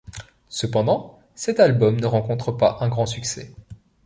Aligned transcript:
Cependant 0.49 1.19
cet 1.35 1.59
album 1.59 1.99
ne 1.99 2.07
rencontre 2.07 2.51
pas 2.51 2.79
un 2.81 2.89
grand 2.89 3.05
succès. 3.05 3.53